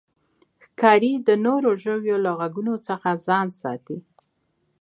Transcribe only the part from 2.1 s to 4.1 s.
له غږونو ځان ساتي.